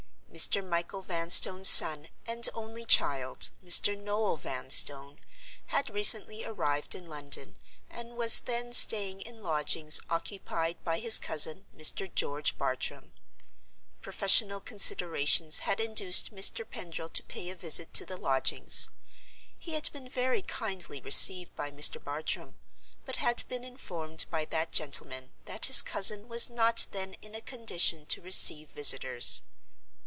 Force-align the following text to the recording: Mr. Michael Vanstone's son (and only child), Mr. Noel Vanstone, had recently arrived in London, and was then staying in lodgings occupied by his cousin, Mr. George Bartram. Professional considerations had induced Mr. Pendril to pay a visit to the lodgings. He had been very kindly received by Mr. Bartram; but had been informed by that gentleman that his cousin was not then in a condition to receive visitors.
Mr. 0.33 0.65
Michael 0.65 1.01
Vanstone's 1.01 1.67
son 1.67 2.07
(and 2.25 2.47
only 2.53 2.85
child), 2.85 3.49
Mr. 3.63 3.97
Noel 4.01 4.37
Vanstone, 4.37 5.19
had 5.67 5.89
recently 5.89 6.45
arrived 6.45 6.95
in 6.95 7.05
London, 7.09 7.57
and 7.89 8.15
was 8.15 8.39
then 8.39 8.71
staying 8.71 9.19
in 9.19 9.43
lodgings 9.43 9.99
occupied 10.09 10.81
by 10.85 10.99
his 10.99 11.19
cousin, 11.19 11.65
Mr. 11.75 12.09
George 12.15 12.57
Bartram. 12.57 13.11
Professional 14.01 14.61
considerations 14.61 15.59
had 15.59 15.81
induced 15.81 16.33
Mr. 16.33 16.67
Pendril 16.67 17.09
to 17.09 17.23
pay 17.23 17.49
a 17.49 17.55
visit 17.55 17.93
to 17.93 18.05
the 18.05 18.17
lodgings. 18.17 18.87
He 19.59 19.73
had 19.73 19.91
been 19.91 20.07
very 20.07 20.41
kindly 20.41 21.01
received 21.01 21.53
by 21.57 21.71
Mr. 21.71 22.01
Bartram; 22.01 22.55
but 23.05 23.17
had 23.17 23.43
been 23.49 23.65
informed 23.65 24.25
by 24.31 24.45
that 24.45 24.71
gentleman 24.71 25.33
that 25.43 25.65
his 25.65 25.81
cousin 25.81 26.29
was 26.29 26.49
not 26.49 26.87
then 26.91 27.15
in 27.15 27.35
a 27.35 27.41
condition 27.41 28.05
to 28.05 28.21
receive 28.21 28.69
visitors. 28.69 29.43